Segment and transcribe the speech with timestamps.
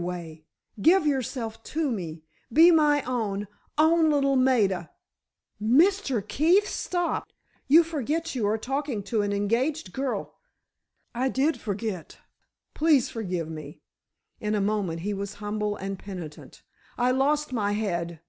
[0.00, 0.44] "Every way.
[0.80, 4.88] Give yourself to me—be my own, own little Maida——"
[5.62, 6.26] "Mr.
[6.26, 7.28] Keefe, stop!
[7.68, 10.32] You forget you are talking to an engaged girl——"
[11.14, 13.82] "I did forget—please forgive me."
[14.40, 16.62] In a moment he was humble and penitent.
[16.96, 18.20] "I lost my head.